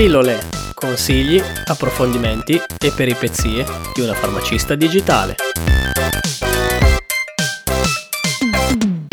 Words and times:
Pillole, 0.00 0.38
consigli, 0.72 1.38
approfondimenti 1.66 2.54
e 2.54 2.90
peripezie 2.96 3.66
di 3.94 4.00
una 4.00 4.14
farmacista 4.14 4.74
digitale. 4.74 5.34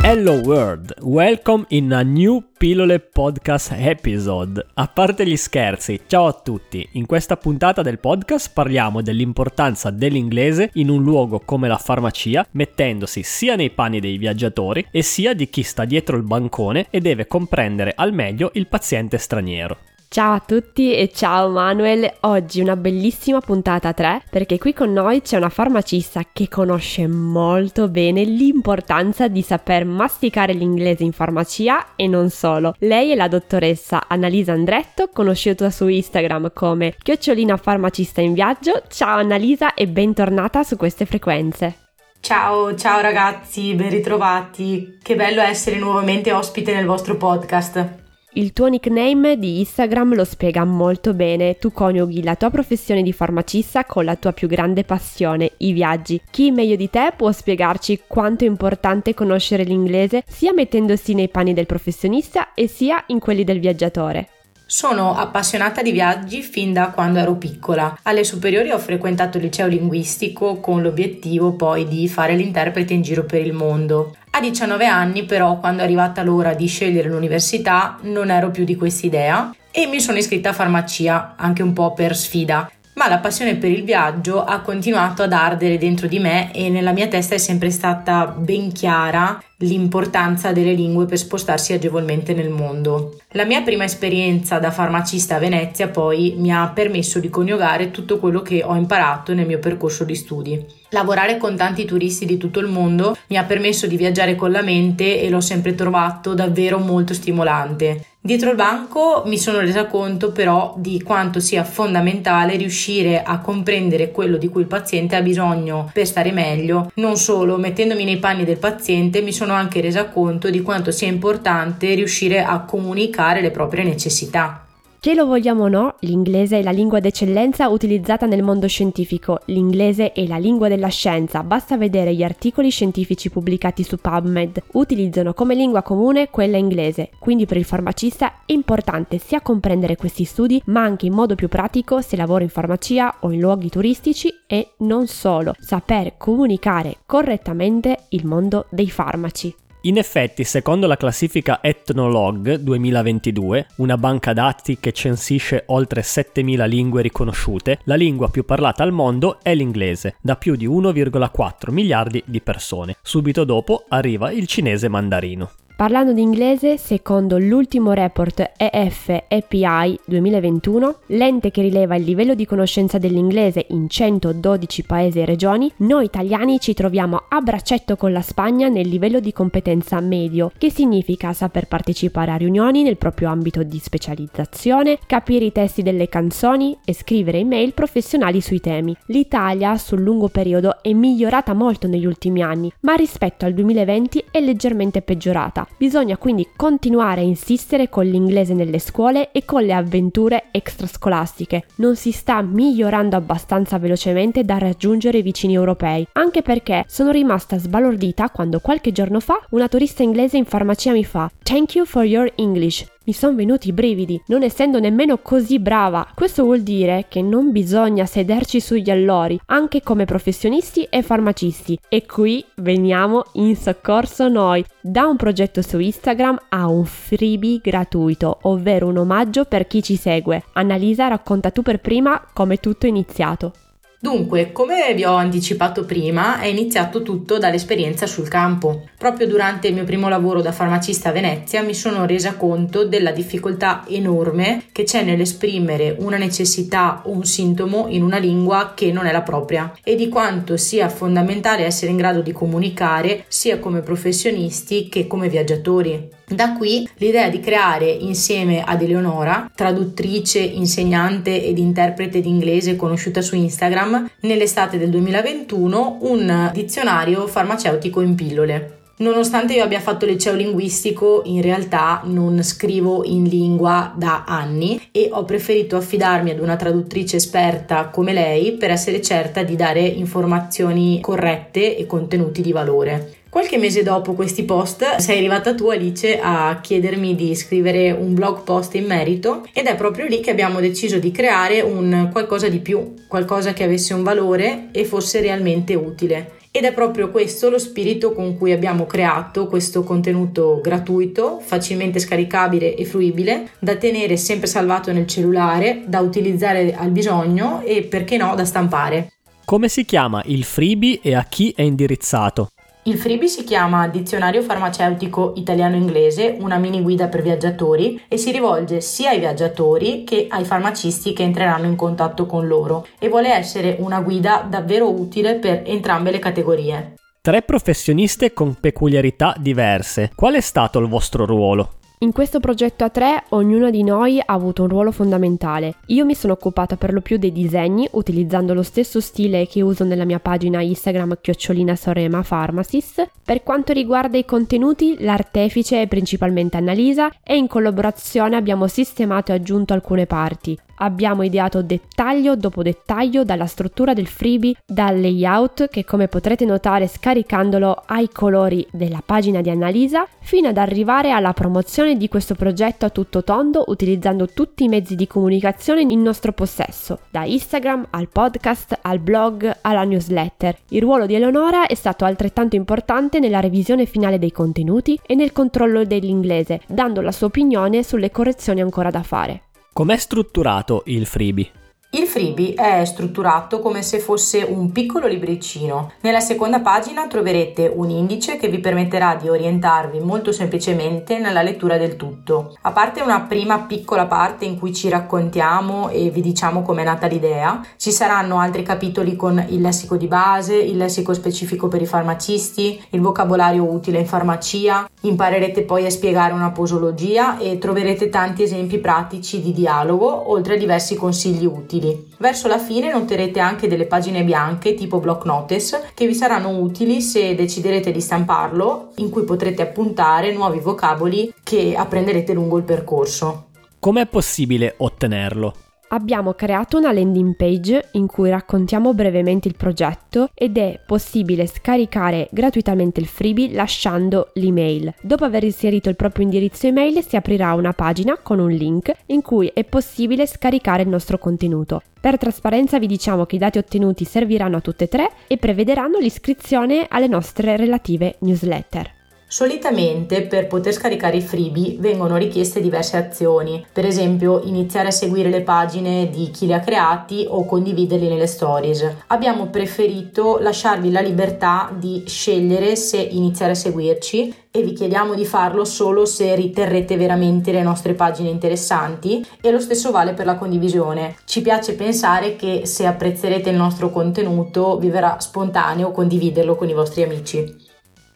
Hello 0.01 0.35
world, 0.35 0.95
welcome 1.01 1.65
in 1.71 1.91
a 1.91 2.03
new 2.03 2.41
Pillole 2.57 3.01
podcast 3.01 3.73
episode. 3.77 4.65
A 4.75 4.87
parte 4.87 5.27
gli 5.27 5.35
scherzi, 5.35 6.03
ciao 6.07 6.25
a 6.25 6.31
tutti. 6.31 6.87
In 6.93 7.05
questa 7.05 7.35
puntata 7.35 7.81
del 7.81 7.99
podcast 7.99 8.51
parliamo 8.53 9.01
dell'importanza 9.01 9.89
dell'inglese 9.89 10.69
in 10.75 10.89
un 10.89 11.03
luogo 11.03 11.41
come 11.43 11.67
la 11.67 11.77
farmacia, 11.77 12.47
mettendosi 12.51 13.23
sia 13.23 13.57
nei 13.57 13.71
panni 13.71 13.99
dei 13.99 14.17
viaggiatori 14.17 14.87
e 14.89 15.01
sia 15.01 15.33
di 15.33 15.49
chi 15.49 15.63
sta 15.63 15.83
dietro 15.83 16.15
il 16.15 16.23
bancone 16.23 16.87
e 16.89 17.01
deve 17.01 17.27
comprendere 17.27 17.91
al 17.93 18.13
meglio 18.13 18.51
il 18.53 18.67
paziente 18.67 19.17
straniero. 19.17 19.79
Ciao 20.09 20.33
a 20.33 20.39
tutti 20.39 20.95
e 20.95 21.11
ciao 21.13 21.49
Manuel, 21.49 22.09
oggi 22.21 22.61
una 22.61 22.77
bellissima 22.77 23.41
puntata 23.41 23.91
3 23.91 24.23
perché 24.29 24.57
qui 24.57 24.73
con 24.73 24.93
noi 24.93 25.21
c'è 25.21 25.35
una 25.35 25.49
farmacista 25.49 26.23
che 26.31 26.47
conosce 26.47 27.07
molto 27.07 27.89
bene 27.89 28.23
l'importanza 28.23 29.27
di 29.27 29.41
saper 29.41 29.83
masticare 29.83 30.53
l'inglese 30.53 31.03
in 31.03 31.11
farmacia 31.11 31.95
e 31.97 32.07
non 32.07 32.29
solo. 32.29 32.73
Lei 32.79 33.11
è 33.11 33.15
la 33.15 33.27
dottoressa 33.27 34.05
Annalisa 34.07 34.53
Andretto, 34.53 35.09
conosciuta 35.11 35.69
su 35.69 35.87
Instagram 35.87 36.51
come 36.53 36.95
chiocciolina 36.97 37.57
farmacista 37.57 38.21
in 38.21 38.31
viaggio. 38.31 38.83
Ciao 38.87 39.17
Annalisa 39.19 39.73
e 39.73 39.87
bentornata 39.87 40.63
su 40.63 40.77
queste 40.77 41.05
frequenze. 41.05 41.79
Ciao, 42.21 42.73
ciao 42.75 43.01
ragazzi, 43.01 43.73
ben 43.73 43.89
ritrovati. 43.89 44.99
Che 45.03 45.15
bello 45.15 45.41
essere 45.41 45.77
nuovamente 45.77 46.31
ospite 46.31 46.73
nel 46.73 46.85
vostro 46.85 47.17
podcast. 47.17 48.05
Il 48.37 48.53
tuo 48.53 48.67
nickname 48.67 49.39
di 49.39 49.57
Instagram 49.61 50.13
lo 50.13 50.23
spiega 50.23 50.63
molto 50.63 51.15
bene. 51.15 51.57
Tu 51.57 51.71
coniughi 51.71 52.21
la 52.21 52.35
tua 52.35 52.51
professione 52.51 53.01
di 53.01 53.11
farmacista 53.11 53.83
con 53.83 54.05
la 54.05 54.15
tua 54.15 54.31
più 54.31 54.47
grande 54.47 54.83
passione, 54.83 55.53
i 55.57 55.71
viaggi. 55.71 56.21
Chi 56.29 56.51
meglio 56.51 56.75
di 56.75 56.87
te 56.87 57.13
può 57.17 57.31
spiegarci 57.31 58.01
quanto 58.05 58.43
è 58.43 58.47
importante 58.47 59.15
conoscere 59.15 59.63
l'inglese 59.63 60.21
sia 60.27 60.53
mettendosi 60.53 61.15
nei 61.15 61.29
panni 61.29 61.53
del 61.53 61.65
professionista 61.65 62.53
e 62.53 62.67
sia 62.67 63.03
in 63.07 63.17
quelli 63.17 63.43
del 63.43 63.59
viaggiatore? 63.59 64.29
Sono 64.69 65.15
appassionata 65.15 65.81
di 65.81 65.93
viaggi 65.93 66.41
fin 66.41 66.73
da 66.73 66.89
quando 66.89 67.19
ero 67.19 67.35
piccola. 67.35 67.99
Alle 68.03 68.25
superiori 68.25 68.69
ho 68.71 68.77
frequentato 68.77 69.37
il 69.37 69.43
liceo 69.43 69.65
linguistico 69.65 70.59
con 70.59 70.81
l'obiettivo 70.81 71.53
poi 71.53 71.87
di 71.87 72.05
fare 72.09 72.35
l'interprete 72.35 72.93
in 72.93 73.01
giro 73.01 73.23
per 73.23 73.45
il 73.45 73.53
mondo. 73.53 74.17
A 74.31 74.41
19 74.41 74.85
anni 74.85 75.23
però, 75.23 75.57
quando 75.61 75.83
è 75.83 75.85
arrivata 75.85 76.21
l'ora 76.21 76.53
di 76.53 76.67
scegliere 76.67 77.07
l'università, 77.07 77.97
non 78.01 78.29
ero 78.29 78.51
più 78.51 78.65
di 78.65 78.75
quest'idea 78.75 79.55
e 79.71 79.85
mi 79.85 80.01
sono 80.01 80.17
iscritta 80.17 80.49
a 80.49 80.53
farmacia, 80.53 81.35
anche 81.37 81.63
un 81.63 81.71
po' 81.71 81.93
per 81.93 82.13
sfida. 82.13 82.69
Ma 82.97 83.07
la 83.07 83.19
passione 83.19 83.57
per 83.57 83.69
il 83.69 83.83
viaggio 83.83 84.43
ha 84.43 84.59
continuato 84.61 85.21
ad 85.21 85.31
ardere 85.31 85.77
dentro 85.77 86.07
di 86.07 86.17
me 86.17 86.51
e 86.51 86.69
nella 86.69 86.93
mia 86.93 87.07
testa 87.07 87.35
è 87.35 87.37
sempre 87.37 87.69
stata 87.69 88.25
ben 88.25 88.71
chiara 88.71 89.39
l'importanza 89.57 90.51
delle 90.51 90.73
lingue 90.73 91.05
per 91.05 91.19
spostarsi 91.19 91.73
agevolmente 91.73 92.33
nel 92.33 92.49
mondo. 92.49 93.19
La 93.33 93.45
mia 93.45 93.61
prima 93.61 93.83
esperienza 93.83 94.57
da 94.57 94.71
farmacista 94.71 95.35
a 95.35 95.39
Venezia 95.39 95.89
poi 95.89 96.35
mi 96.37 96.51
ha 96.51 96.67
permesso 96.73 97.19
di 97.19 97.29
coniugare 97.29 97.91
tutto 97.91 98.17
quello 98.17 98.41
che 98.41 98.63
ho 98.63 98.75
imparato 98.75 99.31
nel 99.35 99.45
mio 99.45 99.59
percorso 99.59 100.03
di 100.03 100.15
studi. 100.15 100.65
Lavorare 100.89 101.37
con 101.37 101.55
tanti 101.55 101.85
turisti 101.85 102.25
di 102.25 102.37
tutto 102.37 102.59
il 102.59 102.67
mondo 102.67 103.15
mi 103.27 103.37
ha 103.37 103.43
permesso 103.43 103.85
di 103.85 103.95
viaggiare 103.97 104.35
con 104.35 104.51
la 104.51 104.63
mente 104.63 105.21
e 105.21 105.29
l'ho 105.29 105.41
sempre 105.41 105.75
trovato 105.75 106.33
davvero 106.33 106.79
molto 106.79 107.13
stimolante. 107.13 108.05
Dietro 108.27 108.49
il 108.49 108.57
banco 108.57 109.23
mi 109.25 109.37
sono 109.37 109.59
resa 109.59 109.85
conto 109.85 110.33
però 110.33 110.73
di 110.75 111.01
quanto 111.01 111.39
sia 111.39 111.63
fondamentale 111.63 112.57
riuscire 112.57 113.23
a 113.23 113.39
comprendere 113.39 114.11
quello 114.11 114.35
di 114.35 114.49
cui 114.49 114.63
il 114.63 114.67
paziente 114.67 115.15
ha 115.15 115.21
bisogno 115.21 115.89
per 115.93 116.05
stare 116.05 116.33
meglio. 116.33 116.91
Non 116.95 117.15
solo, 117.15 117.55
mettendomi 117.55 118.03
nei 118.03 118.17
panni 118.17 118.43
del 118.43 118.57
paziente 118.57 119.21
mi 119.21 119.31
sono 119.31 119.53
anche 119.53 119.79
resa 119.79 120.09
conto 120.09 120.49
di 120.49 120.61
quanto 120.61 120.91
sia 120.91 121.07
importante 121.07 121.93
riuscire 121.93 122.43
a 122.43 122.59
comunicare 122.65 123.39
le 123.39 123.51
proprie 123.51 123.85
necessità. 123.85 124.66
Che 124.99 125.13
lo 125.13 125.27
vogliamo 125.27 125.65
o 125.65 125.67
no, 125.67 125.95
l'inglese 125.99 126.57
è 126.57 126.63
la 126.63 126.71
lingua 126.71 126.99
d'eccellenza 126.99 127.69
utilizzata 127.69 128.25
nel 128.25 128.41
mondo 128.41 128.67
scientifico. 128.67 129.39
L'inglese 129.45 130.11
è 130.11 130.25
la 130.25 130.37
lingua 130.37 130.67
della 130.67 130.87
scienza, 130.87 131.43
basta 131.43 131.77
vedere 131.77 132.15
gli 132.15 132.23
articoli 132.23 132.71
scientifici 132.71 133.29
pubblicati 133.29 133.83
su 133.83 133.97
PubMed. 133.97 134.63
Utilizzano 134.73 135.35
come 135.35 135.53
lingua 135.53 135.83
comune 135.83 136.29
quella 136.29 136.57
inglese, 136.57 137.11
quindi 137.19 137.45
per 137.45 137.57
il 137.57 137.63
farmacista 137.63 138.43
è 138.45 138.53
importante 138.53 139.19
sia 139.19 139.39
comprendere 139.39 139.95
questi 139.95 140.23
studi, 140.23 140.59
ma 140.65 140.81
anche 140.81 141.05
in 141.05 141.13
modo 141.13 141.35
più 141.35 141.47
pratico 141.47 142.01
se 142.01 142.17
lavora 142.17 142.43
in 142.43 142.49
farmacia 142.49 143.17
o 143.19 143.31
in 143.31 143.39
luoghi 143.39 143.69
turistici 143.69 144.33
e 144.47 144.71
non 144.79 145.05
solo, 145.05 145.53
saper 145.59 146.17
comunicare 146.17 146.97
correttamente 147.05 148.05
il 148.09 148.25
mondo 148.25 148.65
dei 148.71 148.89
farmaci. 148.89 149.55
In 149.87 149.97
effetti, 149.97 150.43
secondo 150.43 150.85
la 150.85 150.97
classifica 150.97 151.59
Ethnologue 151.61 152.61
2022, 152.61 153.67
una 153.77 153.97
banca 153.97 154.33
dati 154.33 154.79
che 154.81 154.91
censisce 154.91 155.63
oltre 155.67 156.01
7000 156.01 156.65
lingue 156.65 157.01
riconosciute, 157.01 157.79
la 157.85 157.95
lingua 157.95 158.29
più 158.29 158.43
parlata 158.43 158.83
al 158.83 158.91
mondo 158.91 159.39
è 159.41 159.55
l'inglese, 159.55 160.17
da 160.21 160.35
più 160.35 160.57
di 160.57 160.67
1,4 160.67 161.71
miliardi 161.71 162.21
di 162.25 162.41
persone. 162.41 162.97
Subito 163.01 163.45
dopo 163.45 163.85
arriva 163.87 164.29
il 164.31 164.45
cinese 164.45 164.89
mandarino. 164.89 165.51
Parlando 165.77 166.11
di 166.11 166.23
inglese, 166.23 166.75
secondo 166.79 167.37
l'ultimo 167.37 167.93
report 167.93 168.53
EF-EPI 168.57 169.99
2021, 170.07 170.95
l'ente 171.09 171.51
che 171.51 171.61
rileva 171.61 171.95
il 171.95 172.03
livello 172.03 172.33
di 172.33 172.47
conoscenza 172.47 172.97
dell'inglese 172.97 173.63
in 173.69 173.87
112 173.87 174.83
paesi 174.85 175.19
e 175.19 175.25
regioni, 175.25 175.71
noi 175.77 176.05
italiani 176.05 176.59
ci 176.59 176.73
troviamo 176.73 177.25
a 177.29 177.41
braccetto 177.41 177.95
con 177.95 178.11
la 178.11 178.23
Spagna 178.23 178.69
nel 178.69 178.87
livello 178.87 179.19
di 179.19 179.31
competenza 179.31 179.99
medio, 179.99 180.51
che 180.57 180.71
significa 180.71 181.31
saper 181.33 181.67
partecipare 181.67 182.31
a 182.31 182.37
riunioni 182.37 182.81
nel 182.81 182.97
proprio 182.97 183.29
ambito 183.29 183.61
di 183.61 183.77
specializzazione, 183.77 184.97
capire 185.05 185.45
i 185.45 185.51
testi 185.51 185.83
delle 185.83 186.09
canzoni 186.09 186.75
e 186.83 186.95
scrivere 186.95 187.37
email 187.37 187.75
professionali 187.75 188.41
sui 188.41 188.61
temi. 188.61 188.97
L'Italia 189.09 189.77
sul 189.77 190.01
lungo 190.01 190.29
periodo 190.29 190.81
è 190.81 190.91
migliorata 190.91 191.53
molto 191.53 191.85
negli 191.85 192.07
ultimi 192.07 192.41
anni, 192.41 192.73
ma 192.79 192.95
rispetto 192.95 193.45
al 193.45 193.53
2020 193.53 194.25
è 194.31 194.39
leggermente 194.39 195.03
peggiorata 195.03 195.65
Bisogna 195.77 196.17
quindi 196.17 196.49
continuare 196.55 197.21
a 197.21 197.25
insistere 197.25 197.89
con 197.89 198.05
l'inglese 198.05 198.53
nelle 198.53 198.79
scuole 198.79 199.31
e 199.31 199.45
con 199.45 199.63
le 199.63 199.73
avventure 199.73 200.45
extrascolastiche. 200.51 201.65
Non 201.75 201.95
si 201.95 202.11
sta 202.11 202.41
migliorando 202.41 203.15
abbastanza 203.15 203.77
velocemente 203.77 204.43
da 204.43 204.57
raggiungere 204.57 205.19
i 205.19 205.23
vicini 205.23 205.53
europei, 205.53 206.07
anche 206.13 206.41
perché 206.41 206.85
sono 206.87 207.11
rimasta 207.11 207.57
sbalordita 207.57 208.29
quando 208.29 208.59
qualche 208.59 208.91
giorno 208.91 209.19
fa 209.19 209.39
una 209.51 209.67
turista 209.67 210.03
inglese 210.03 210.37
in 210.37 210.45
farmacia 210.45 210.91
mi 210.91 211.03
fa 211.03 211.29
Thank 211.43 211.75
you 211.75 211.85
for 211.85 212.03
your 212.03 212.31
English. 212.35 212.85
Mi 213.07 213.13
sono 213.13 213.37
venuti 213.37 213.69
i 213.69 213.71
brividi, 213.71 214.21
non 214.27 214.43
essendo 214.43 214.81
nemmeno 214.81 215.19
così 215.19 215.59
brava. 215.59 216.05
Questo 216.13 216.43
vuol 216.43 216.59
dire 216.59 217.05
che 217.07 217.21
non 217.21 217.53
bisogna 217.53 218.05
sederci 218.05 218.59
sugli 218.59 218.89
allori, 218.89 219.39
anche 219.45 219.81
come 219.81 220.03
professionisti 220.03 220.83
e 220.89 221.01
farmacisti. 221.01 221.79
E 221.87 222.05
qui 222.05 222.43
veniamo 222.55 223.23
in 223.35 223.55
soccorso 223.55 224.27
noi, 224.27 224.61
da 224.81 225.05
un 225.05 225.15
progetto 225.15 225.61
su 225.61 225.79
Instagram 225.79 226.37
a 226.49 226.67
un 226.67 226.83
freebie 226.83 227.61
gratuito, 227.63 228.39
ovvero 228.41 228.87
un 228.87 228.97
omaggio 228.97 229.45
per 229.45 229.67
chi 229.67 229.81
ci 229.81 229.95
segue. 229.95 230.43
Annalisa, 230.51 231.07
racconta 231.07 231.49
tu 231.49 231.61
per 231.61 231.79
prima 231.79 232.21
come 232.33 232.57
tutto 232.57 232.87
è 232.87 232.89
iniziato. 232.89 233.53
Dunque, 233.99 234.51
come 234.51 234.93
vi 234.93 235.05
ho 235.05 235.15
anticipato 235.15 235.83
prima, 235.83 236.39
è 236.39 236.45
iniziato 236.45 237.01
tutto 237.01 237.39
dall'esperienza 237.39 238.05
sul 238.05 238.27
campo. 238.27 238.83
Proprio 238.95 239.25
durante 239.25 239.69
il 239.69 239.73
mio 239.73 239.85
primo 239.85 240.07
lavoro 240.07 240.39
da 240.41 240.51
farmacista 240.51 241.09
a 241.09 241.11
Venezia 241.11 241.63
mi 241.63 241.73
sono 241.73 242.05
resa 242.05 242.35
conto 242.35 242.85
della 242.85 243.09
difficoltà 243.09 243.85
enorme 243.87 244.65
che 244.71 244.83
c'è 244.83 245.01
nell'esprimere 245.01 245.95
una 245.97 246.17
necessità 246.17 247.01
o 247.05 247.09
un 247.09 247.25
sintomo 247.25 247.87
in 247.89 248.03
una 248.03 248.17
lingua 248.17 248.73
che 248.75 248.91
non 248.91 249.07
è 249.07 249.11
la 249.11 249.23
propria 249.23 249.73
e 249.83 249.95
di 249.95 250.09
quanto 250.09 250.57
sia 250.57 250.89
fondamentale 250.89 251.65
essere 251.65 251.89
in 251.89 251.97
grado 251.97 252.21
di 252.21 252.31
comunicare 252.31 253.25
sia 253.27 253.57
come 253.57 253.81
professionisti 253.81 254.89
che 254.89 255.07
come 255.07 255.27
viaggiatori. 255.27 256.16
Da 256.29 256.57
qui 256.57 256.85
l'idea 256.97 257.29
di 257.29 257.39
creare 257.39 257.89
insieme 257.89 258.61
ad 258.61 258.81
Eleonora, 258.81 259.49
traduttrice, 259.55 260.39
insegnante 260.39 261.41
ed 261.41 261.57
interprete 261.57 262.19
d'inglese 262.19 262.75
conosciuta 262.75 263.21
su 263.21 263.37
Instagram, 263.37 264.09
nell'estate 264.19 264.77
del 264.77 264.89
2021 264.89 265.99
un 266.01 266.51
dizionario 266.53 267.27
farmaceutico 267.27 268.01
in 268.01 268.15
pillole. 268.15 268.79
Nonostante 268.97 269.53
io 269.53 269.63
abbia 269.63 269.79
fatto 269.79 270.05
liceo 270.05 270.33
linguistico, 270.33 271.21
in 271.25 271.41
realtà 271.41 272.01
non 272.03 272.43
scrivo 272.43 273.05
in 273.05 273.23
lingua 273.23 273.93
da 273.95 274.25
anni 274.27 274.89
e 274.91 275.07
ho 275.09 275.23
preferito 275.23 275.77
affidarmi 275.77 276.31
ad 276.31 276.39
una 276.39 276.57
traduttrice 276.57 277.15
esperta 277.15 277.87
come 277.87 278.11
lei 278.11 278.51
per 278.53 278.71
essere 278.71 279.01
certa 279.01 279.43
di 279.43 279.55
dare 279.55 279.79
informazioni 279.79 280.99
corrette 280.99 281.77
e 281.77 281.85
contenuti 281.85 282.41
di 282.41 282.51
valore. 282.51 283.16
Qualche 283.29 283.57
mese 283.57 283.83
dopo 283.83 284.13
questi 284.13 284.43
post 284.43 284.95
sei 284.97 285.17
arrivata 285.17 285.53
tu 285.53 285.67
Alice 285.67 286.19
a 286.21 286.59
chiedermi 286.61 287.13
di 287.13 287.35
scrivere 287.35 287.91
un 287.91 288.13
blog 288.13 288.43
post 288.43 288.75
in 288.75 288.85
merito 288.85 289.45
ed 289.53 289.65
è 289.65 289.75
proprio 289.75 290.07
lì 290.07 290.21
che 290.21 290.31
abbiamo 290.31 290.61
deciso 290.61 290.97
di 290.97 291.11
creare 291.11 291.59
un 291.59 292.09
qualcosa 292.11 292.47
di 292.47 292.59
più, 292.59 292.93
qualcosa 293.07 293.51
che 293.51 293.63
avesse 293.63 293.93
un 293.93 294.01
valore 294.01 294.69
e 294.71 294.85
fosse 294.85 295.19
realmente 295.19 295.75
utile. 295.75 296.35
Ed 296.51 296.63
è 296.63 296.73
proprio 296.73 297.11
questo 297.11 297.49
lo 297.49 297.59
spirito 297.59 298.13
con 298.13 298.37
cui 298.37 298.51
abbiamo 298.53 298.85
creato 298.85 299.45
questo 299.47 299.83
contenuto 299.83 300.59
gratuito, 300.61 301.39
facilmente 301.39 301.99
scaricabile 301.99 302.75
e 302.75 302.85
fruibile, 302.85 303.51
da 303.59 303.75
tenere 303.75 304.17
sempre 304.17 304.47
salvato 304.47 304.91
nel 304.91 305.05
cellulare, 305.05 305.83
da 305.85 305.99
utilizzare 305.99 306.73
al 306.73 306.89
bisogno 306.89 307.61
e 307.63 307.83
perché 307.83 308.17
no 308.17 308.33
da 308.35 308.45
stampare. 308.45 309.11
Come 309.45 309.67
si 309.67 309.85
chiama 309.85 310.23
il 310.25 310.43
freebie 310.45 310.99
e 311.01 311.13
a 311.13 311.25
chi 311.29 311.53
è 311.55 311.61
indirizzato? 311.61 312.49
Il 312.87 312.97
freebie 312.97 313.27
si 313.27 313.43
chiama 313.43 313.89
Dizionario 313.89 314.41
farmaceutico 314.41 315.33
italiano-inglese, 315.35 316.37
una 316.39 316.57
mini 316.57 316.81
guida 316.81 317.09
per 317.09 317.21
viaggiatori 317.21 318.01
e 318.07 318.15
si 318.15 318.31
rivolge 318.31 318.79
sia 318.79 319.09
ai 319.09 319.19
viaggiatori 319.19 320.05
che 320.05 320.27
ai 320.29 320.45
farmacisti 320.45 321.11
che 321.11 321.23
entreranno 321.23 321.65
in 321.65 321.75
contatto 321.75 322.25
con 322.25 322.47
loro 322.47 322.87
e 322.97 323.09
vuole 323.09 323.33
essere 323.33 323.75
una 323.79 323.99
guida 323.99 324.47
davvero 324.49 324.89
utile 324.89 325.35
per 325.35 325.63
entrambe 325.65 326.11
le 326.11 326.19
categorie. 326.19 326.93
Tre 327.19 327.41
professioniste 327.41 328.31
con 328.31 328.55
peculiarità 328.57 329.35
diverse. 329.37 330.11
Qual 330.15 330.35
è 330.35 330.39
stato 330.39 330.79
il 330.79 330.87
vostro 330.87 331.25
ruolo? 331.25 331.76
In 332.01 332.11
questo 332.11 332.39
progetto 332.39 332.83
a 332.83 332.91
tre 332.91 333.23
ognuno 333.29 333.71
di 333.71 333.83
noi 333.83 334.19
ha 334.19 334.31
avuto 334.31 334.61
un 334.61 334.69
ruolo 334.69 334.91
fondamentale. 334.91 335.77
Io 335.87 336.05
mi 336.05 336.13
sono 336.13 336.33
occupata 336.33 336.75
per 336.75 336.93
lo 336.93 337.01
più 337.01 337.17
dei 337.17 337.31
disegni, 337.31 337.87
utilizzando 337.93 338.53
lo 338.53 338.61
stesso 338.61 339.01
stile 339.01 339.47
che 339.47 339.63
uso 339.63 339.83
nella 339.83 340.05
mia 340.05 340.19
pagina 340.19 340.61
Instagram 340.61 341.17
chiocciolina 341.19 341.75
Sorema 341.75 342.21
Pharmacist. 342.21 343.09
Per 343.23 343.41
quanto 343.41 343.73
riguarda 343.73 344.15
i 344.15 344.25
contenuti, 344.25 344.97
l'artefice 344.99 345.81
è 345.81 345.87
principalmente 345.87 346.57
Annalisa 346.57 347.11
e 347.23 347.35
in 347.35 347.47
collaborazione 347.47 348.35
abbiamo 348.35 348.67
sistemato 348.67 349.31
e 349.31 349.35
aggiunto 349.35 349.73
alcune 349.73 350.05
parti. 350.05 350.55
Abbiamo 350.79 351.23
ideato 351.23 351.61
dettaglio 351.61 352.35
dopo 352.35 352.61
dettaglio 352.61 353.23
dalla 353.23 353.47
struttura 353.47 353.93
del 353.93 354.07
freebie, 354.07 354.55
dal 354.65 354.99
layout 354.99 355.69
che 355.69 355.83
come 355.83 356.07
potrete 356.07 356.45
notare 356.45 356.87
scaricandolo 356.87 357.83
ai 357.87 358.09
colori 358.11 358.65
della 358.71 359.01
pagina 359.03 359.41
di 359.41 359.49
Annalisa, 359.49 360.07
fino 360.19 360.49
ad 360.49 360.57
arrivare 360.57 361.11
alla 361.11 361.33
promozione 361.33 361.97
di 361.97 362.07
questo 362.07 362.35
progetto 362.35 362.85
a 362.85 362.89
tutto 362.89 363.23
tondo 363.23 363.63
utilizzando 363.67 364.27
tutti 364.27 364.65
i 364.65 364.67
mezzi 364.67 364.95
di 364.95 365.07
comunicazione 365.07 365.81
in 365.81 366.01
nostro 366.01 366.31
possesso, 366.31 366.99
da 367.09 367.23
Instagram 367.23 367.87
al 367.91 368.09
podcast, 368.09 368.77
al 368.81 368.99
blog, 368.99 369.57
alla 369.61 369.83
newsletter. 369.83 370.57
Il 370.69 370.81
ruolo 370.81 371.07
di 371.07 371.15
Eleonora 371.15 371.65
è 371.65 371.75
stato 371.75 372.05
altrettanto 372.05 372.55
importante 372.55 373.19
nella 373.19 373.39
revisione 373.39 373.85
finale 373.85 374.19
dei 374.19 374.31
contenuti 374.31 374.99
e 375.05 375.15
nel 375.15 375.31
controllo 375.31 375.85
dell'inglese, 375.85 376.61
dando 376.67 377.01
la 377.01 377.11
sua 377.11 377.27
opinione 377.27 377.81
sulle 377.81 378.11
correzioni 378.11 378.61
ancora 378.61 378.91
da 378.91 379.01
fare. 379.01 379.41
Com'è 379.77 379.97
strutturato 379.97 380.81
il 380.87 381.05
freebie? 381.05 381.66
Il 381.91 382.05
freebie 382.05 382.53
è 382.53 382.83
strutturato 382.83 383.61
come 383.61 383.81
se 383.81 383.99
fosse 383.99 384.45
un 384.45 384.73
piccolo 384.73 385.07
libricino. 385.07 385.93
Nella 386.01 386.19
seconda 386.19 386.59
pagina 386.59 387.07
troverete 387.07 387.71
un 387.73 387.89
indice 387.89 388.35
che 388.35 388.49
vi 388.49 388.59
permetterà 388.59 389.15
di 389.15 389.29
orientarvi 389.29 390.01
molto 390.01 390.33
semplicemente 390.33 391.17
nella 391.17 391.41
lettura 391.41 391.77
del 391.77 391.95
tutto. 391.95 392.57
A 392.63 392.71
parte 392.73 393.01
una 393.01 393.21
prima 393.21 393.59
piccola 393.59 394.05
parte 394.05 394.43
in 394.43 394.59
cui 394.59 394.73
ci 394.73 394.89
raccontiamo 394.89 395.87
e 395.87 396.09
vi 396.09 396.19
diciamo 396.19 396.61
com'è 396.61 396.83
nata 396.83 397.07
l'idea, 397.07 397.65
ci 397.77 397.91
saranno 397.91 398.37
altri 398.37 398.63
capitoli 398.63 399.15
con 399.15 399.41
il 399.47 399.61
lessico 399.61 399.95
di 399.95 400.07
base, 400.07 400.57
il 400.57 400.75
lessico 400.75 401.13
specifico 401.13 401.69
per 401.69 401.81
i 401.81 401.85
farmacisti, 401.85 402.83
il 402.89 402.99
vocabolario 402.99 403.63
utile 403.63 403.99
in 403.99 404.07
farmacia, 404.07 404.89
imparerete 405.03 405.61
poi 405.61 405.85
a 405.85 405.89
spiegare 405.89 406.33
una 406.33 406.51
posologia 406.51 407.37
e 407.37 407.57
troverete 407.57 408.09
tanti 408.09 408.43
esempi 408.43 408.77
pratici 408.79 409.41
di 409.41 409.53
dialogo, 409.53 410.29
oltre 410.29 410.55
a 410.55 410.57
diversi 410.57 410.95
consigli 410.95 411.45
utili 411.45 411.75
utili. 411.77 412.13
Verso 412.17 412.47
la 412.47 412.59
fine 412.59 412.91
noterete 412.91 413.39
anche 413.39 413.67
delle 413.67 413.85
pagine 413.85 414.23
bianche 414.23 414.73
tipo 414.73 414.99
block 414.99 415.25
notice 415.25 415.91
che 415.93 416.07
vi 416.07 416.15
saranno 416.15 416.49
utili 416.49 417.01
se 417.01 417.35
deciderete 417.35 417.91
di 417.91 418.01
stamparlo, 418.01 418.91
in 418.95 419.09
cui 419.09 419.23
potrete 419.23 419.61
appuntare 419.61 420.33
nuovi 420.33 420.59
vocaboli 420.59 421.33
che 421.43 421.75
apprenderete 421.75 422.33
lungo 422.33 422.57
il 422.57 422.63
percorso. 422.63 423.45
Com'è 423.79 424.07
possibile 424.07 424.73
ottenerlo? 424.77 425.53
Abbiamo 425.89 426.33
creato 426.33 426.77
una 426.77 426.91
landing 426.91 427.35
page 427.37 427.89
in 427.91 428.07
cui 428.07 428.29
raccontiamo 428.29 428.93
brevemente 428.93 429.47
il 429.47 429.55
progetto 429.55 430.29
ed 430.33 430.57
è 430.57 430.81
possibile 430.85 431.47
scaricare 431.47 432.27
gratuitamente 432.31 432.99
il 432.99 433.05
freebie 433.05 433.53
lasciando 433.53 434.31
l'email. 434.33 434.93
Dopo 435.01 435.23
aver 435.23 435.45
inserito 435.45 435.87
il 435.87 435.95
proprio 435.95 436.25
indirizzo 436.25 436.67
email 436.67 437.01
si 437.05 437.15
aprirà 437.15 437.53
una 437.53 437.71
pagina 437.71 438.17
con 438.17 438.39
un 438.39 438.51
link 438.51 438.91
in 439.05 439.21
cui 439.21 439.49
è 439.53 439.63
possibile 439.63 440.27
scaricare 440.27 440.83
il 440.83 440.89
nostro 440.89 441.17
contenuto. 441.17 441.81
Per 442.01 442.17
trasparenza 442.17 442.79
vi 442.79 442.87
diciamo 442.87 443.25
che 443.25 443.37
i 443.37 443.39
dati 443.39 443.57
ottenuti 443.57 444.03
serviranno 444.03 444.57
a 444.57 444.61
tutte 444.61 444.85
e 444.85 444.87
tre 444.89 445.09
e 445.27 445.37
prevederanno 445.37 445.99
l'iscrizione 445.99 446.85
alle 446.89 447.07
nostre 447.07 447.55
relative 447.55 448.15
newsletter. 448.19 448.96
Solitamente 449.29 450.21
per 450.21 450.47
poter 450.47 450.71
scaricare 450.71 451.17
i 451.17 451.21
freebie 451.21 451.75
vengono 451.79 452.15
richieste 452.15 452.61
diverse 452.61 452.95
azioni, 452.95 453.65
per 453.73 453.85
esempio 453.85 454.41
iniziare 454.43 454.87
a 454.87 454.91
seguire 454.91 455.29
le 455.29 455.41
pagine 455.41 456.09
di 456.09 456.31
chi 456.31 456.45
li 456.45 456.53
ha 456.53 456.61
creati 456.61 457.25
o 457.27 457.45
condividerli 457.45 458.07
nelle 458.07 458.25
stories. 458.25 458.89
Abbiamo 459.07 459.47
preferito 459.47 460.37
lasciarvi 460.39 460.91
la 460.91 461.01
libertà 461.01 461.69
di 461.77 462.05
scegliere 462.07 462.77
se 462.77 462.99
iniziare 462.99 463.51
a 463.51 463.55
seguirci 463.55 464.33
e 464.49 464.61
vi 464.61 464.71
chiediamo 464.71 465.13
di 465.13 465.25
farlo 465.25 465.65
solo 465.65 466.05
se 466.05 466.33
riterrete 466.33 466.95
veramente 466.95 467.51
le 467.51 467.63
nostre 467.63 467.95
pagine 467.95 468.29
interessanti 468.29 469.25
e 469.41 469.51
lo 469.51 469.59
stesso 469.59 469.91
vale 469.91 470.13
per 470.13 470.25
la 470.25 470.35
condivisione. 470.35 471.17
Ci 471.25 471.41
piace 471.41 471.73
pensare 471.73 472.37
che 472.37 472.65
se 472.65 472.85
apprezzerete 472.85 473.49
il 473.49 473.57
nostro 473.57 473.89
contenuto 473.89 474.77
vi 474.77 474.87
verrà 474.87 475.19
spontaneo 475.19 475.91
condividerlo 475.91 476.55
con 476.55 476.69
i 476.69 476.73
vostri 476.73 477.03
amici. 477.03 477.66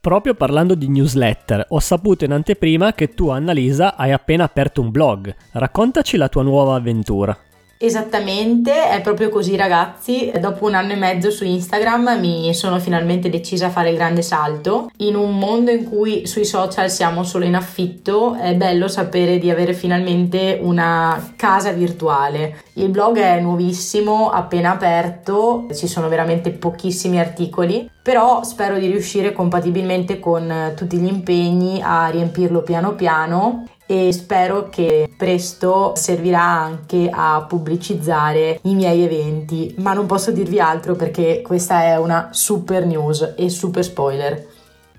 Proprio 0.01 0.33
parlando 0.33 0.73
di 0.73 0.89
newsletter, 0.89 1.63
ho 1.69 1.79
saputo 1.79 2.25
in 2.25 2.31
anteprima 2.31 2.91
che 2.93 3.13
tu, 3.13 3.29
Annalisa, 3.29 3.95
hai 3.95 4.11
appena 4.11 4.45
aperto 4.45 4.81
un 4.81 4.89
blog. 4.89 5.35
Raccontaci 5.51 6.17
la 6.17 6.27
tua 6.27 6.41
nuova 6.41 6.73
avventura. 6.73 7.37
Esattamente, 7.83 8.89
è 8.89 9.01
proprio 9.01 9.29
così 9.29 9.55
ragazzi. 9.55 10.31
Dopo 10.39 10.67
un 10.67 10.75
anno 10.75 10.91
e 10.91 10.97
mezzo 10.97 11.31
su 11.31 11.43
Instagram 11.45 12.19
mi 12.19 12.53
sono 12.53 12.77
finalmente 12.77 13.27
decisa 13.27 13.65
a 13.65 13.69
fare 13.71 13.89
il 13.89 13.95
grande 13.95 14.21
salto. 14.21 14.91
In 14.97 15.15
un 15.15 15.35
mondo 15.39 15.71
in 15.71 15.89
cui 15.89 16.27
sui 16.27 16.45
social 16.45 16.91
siamo 16.91 17.23
solo 17.23 17.43
in 17.43 17.55
affitto, 17.55 18.35
è 18.35 18.53
bello 18.53 18.87
sapere 18.87 19.39
di 19.39 19.49
avere 19.49 19.73
finalmente 19.73 20.59
una 20.61 21.33
casa 21.35 21.71
virtuale. 21.71 22.65
Il 22.73 22.89
blog 22.89 23.17
è 23.17 23.39
nuovissimo, 23.39 24.29
appena 24.29 24.73
aperto, 24.73 25.65
ci 25.73 25.87
sono 25.87 26.07
veramente 26.07 26.51
pochissimi 26.51 27.19
articoli, 27.19 27.89
però 28.03 28.43
spero 28.43 28.77
di 28.77 28.85
riuscire 28.85 29.33
compatibilmente 29.33 30.19
con 30.19 30.73
tutti 30.75 30.97
gli 30.97 31.07
impegni 31.07 31.81
a 31.83 32.09
riempirlo 32.09 32.61
piano 32.61 32.93
piano 32.93 33.65
e 33.91 34.13
spero 34.13 34.69
che 34.69 35.11
presto 35.17 35.91
servirà 35.97 36.41
anche 36.41 37.09
a 37.11 37.43
pubblicizzare 37.45 38.59
i 38.63 38.73
miei 38.73 39.01
eventi, 39.03 39.75
ma 39.79 39.91
non 39.91 40.05
posso 40.05 40.31
dirvi 40.31 40.61
altro 40.61 40.95
perché 40.95 41.41
questa 41.41 41.83
è 41.83 41.97
una 41.97 42.29
super 42.31 42.85
news 42.85 43.33
e 43.35 43.49
super 43.49 43.83
spoiler. 43.83 44.47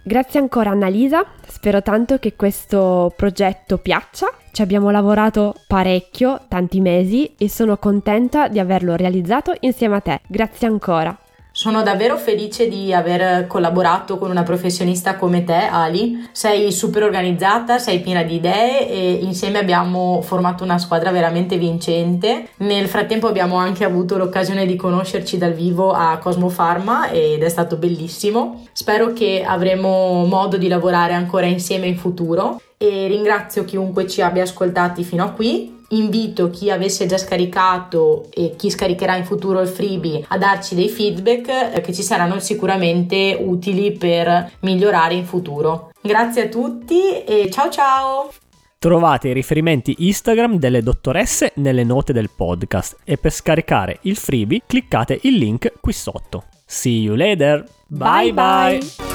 Grazie 0.04 0.40
ancora 0.40 0.70
Annalisa, 0.72 1.25
spero 1.46 1.80
tanto 1.80 2.18
che 2.18 2.37
questo 2.37 3.11
progetto 3.16 3.78
piaccia. 3.78 4.30
Ci 4.50 4.61
abbiamo 4.61 4.90
lavorato 4.90 5.54
parecchio, 5.66 6.42
tanti 6.49 6.82
mesi 6.82 7.32
e 7.38 7.49
sono 7.49 7.78
contenta 7.78 8.49
di 8.49 8.58
averlo 8.58 8.94
realizzato 8.94 9.54
insieme 9.61 9.96
a 9.96 10.00
te. 10.00 10.20
Grazie 10.26 10.66
ancora. 10.66 11.22
Sono 11.54 11.82
davvero 11.82 12.16
felice 12.16 12.66
di 12.66 12.94
aver 12.94 13.47
collaborato 13.47 14.16
con 14.16 14.30
una 14.30 14.42
professionista 14.42 15.16
come 15.16 15.44
te, 15.44 15.68
Ali. 15.71 16.26
Sei 16.32 16.73
super 16.73 17.02
organizzata, 17.02 17.78
sei 17.78 18.00
piena 18.00 18.23
di 18.23 18.37
idee 18.37 18.88
e 18.88 19.18
insieme 19.21 19.59
abbiamo 19.59 20.23
formato 20.23 20.64
una 20.64 20.78
squadra 20.78 21.11
veramente 21.11 21.59
vincente. 21.59 22.49
Nel 22.56 22.88
frattempo 22.88 23.26
abbiamo 23.26 23.56
anche 23.56 23.85
avuto 23.85 24.16
l'occasione 24.16 24.64
di 24.64 24.76
conoscerci 24.76 25.37
dal 25.37 25.52
vivo 25.52 25.92
a 25.92 26.16
Cosmo 26.16 26.49
Pharma 26.49 27.11
ed 27.11 27.42
è 27.42 27.49
stato 27.50 27.76
bellissimo. 27.76 28.64
Spero 28.73 29.12
che 29.12 29.44
avremo 29.47 30.25
modo 30.25 30.56
di 30.56 30.68
lavorare 30.68 31.12
ancora 31.12 31.44
insieme 31.44 31.87
in 31.87 31.99
futuro 31.99 32.62
e 32.78 33.06
ringrazio 33.09 33.66
chiunque 33.66 34.09
ci 34.09 34.23
abbia 34.23 34.44
ascoltati 34.44 35.04
fino 35.04 35.23
a 35.23 35.28
qui 35.28 35.80
invito 35.92 36.50
chi 36.50 36.70
avesse 36.70 37.06
già 37.06 37.18
scaricato 37.18 38.28
e 38.30 38.54
chi 38.56 38.70
scaricherà 38.70 39.16
in 39.16 39.25
futuro 39.25 39.61
il 39.61 39.68
freebie 39.68 40.25
a 40.28 40.38
darci 40.38 40.75
dei 40.75 40.88
feedback 40.88 41.49
eh, 41.75 41.80
che 41.80 41.92
ci 41.92 42.02
saranno 42.02 42.38
sicuramente 42.40 43.38
utili 43.40 43.92
per 43.92 44.52
migliorare 44.61 45.14
in 45.14 45.25
futuro. 45.25 45.90
Grazie 46.00 46.44
a 46.44 46.49
tutti 46.49 47.22
e 47.25 47.49
ciao 47.50 47.70
ciao! 47.70 48.30
Trovate 48.78 49.28
i 49.28 49.32
riferimenti 49.32 49.94
Instagram 49.99 50.56
delle 50.56 50.82
dottoresse 50.82 51.52
nelle 51.56 51.84
note 51.84 52.12
del 52.12 52.30
podcast 52.34 52.96
e 53.04 53.16
per 53.16 53.30
scaricare 53.30 53.99
il 54.02 54.16
freebie 54.16 54.62
cliccate 54.66 55.20
il 55.22 55.37
link 55.37 55.75
qui 55.80 55.92
sotto. 55.92 56.44
See 56.66 57.02
you 57.02 57.14
later! 57.14 57.64
bye! 57.87 58.32
bye. 58.32 58.78
bye. 58.78 59.12